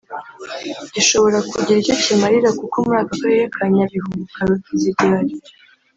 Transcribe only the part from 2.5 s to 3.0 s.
kuko muri